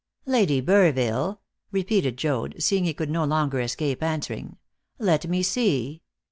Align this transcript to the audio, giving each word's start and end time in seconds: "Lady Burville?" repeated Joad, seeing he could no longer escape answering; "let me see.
"Lady 0.25 0.61
Burville?" 0.63 1.37
repeated 1.71 2.17
Joad, 2.17 2.55
seeing 2.57 2.85
he 2.85 2.93
could 2.95 3.11
no 3.11 3.23
longer 3.23 3.59
escape 3.61 4.01
answering; 4.01 4.57
"let 4.97 5.27
me 5.27 5.43
see. 5.43 6.01